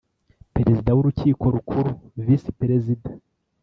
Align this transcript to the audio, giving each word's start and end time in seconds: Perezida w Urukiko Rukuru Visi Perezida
Perezida 0.53 0.89
w 0.93 0.97
Urukiko 1.01 1.43
Rukuru 1.55 1.89
Visi 2.25 2.51
Perezida 2.59 3.09